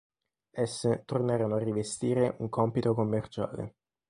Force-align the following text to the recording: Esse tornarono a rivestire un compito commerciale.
Esse 0.51 1.03
tornarono 1.05 1.53
a 1.53 1.59
rivestire 1.59 2.33
un 2.39 2.49
compito 2.49 2.95
commerciale. 2.95 3.75